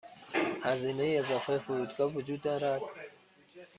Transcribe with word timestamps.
هزینه 0.63 1.05
اضافه 1.19 1.57
فرودگاه 1.59 2.11
وجود 2.13 2.41
دارد. 2.41 2.81